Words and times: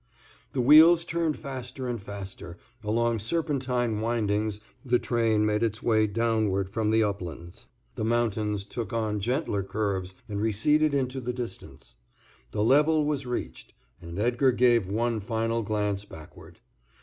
The 0.53 0.61
wheels 0.61 1.05
turned 1.05 1.37
faster 1.37 1.87
and 1.87 2.01
faster, 2.01 2.57
along 2.83 3.19
serpentine 3.19 4.01
windings 4.01 4.59
the 4.83 4.97
train 4.97 5.45
made 5.45 5.61
its 5.61 5.83
way 5.83 6.07
downward 6.07 6.67
from 6.69 6.89
the 6.89 7.03
uplands, 7.03 7.67
the 7.93 8.03
mountains 8.03 8.65
took 8.65 8.93
on 8.93 9.19
gentler 9.19 9.61
curves 9.61 10.15
and 10.27 10.41
receded 10.41 10.95
into 10.95 11.21
the 11.21 11.33
distance. 11.33 11.97
The 12.49 12.63
level 12.63 13.05
was 13.05 13.27
reached, 13.27 13.75
and 14.01 14.17
Edgar 14.17 14.51
gave 14.51 14.89
one 14.89 15.19
final 15.19 15.61
glance 15.61 16.03
backward. 16.03 16.61